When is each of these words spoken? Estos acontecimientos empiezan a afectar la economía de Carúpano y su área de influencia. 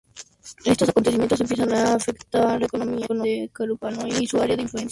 Estos 0.65 0.89
acontecimientos 0.89 1.39
empiezan 1.41 1.71
a 1.73 1.93
afectar 1.93 2.59
la 2.59 2.65
economía 2.65 3.05
de 3.43 3.49
Carúpano 3.53 4.07
y 4.07 4.25
su 4.25 4.41
área 4.41 4.55
de 4.55 4.63
influencia. 4.63 4.89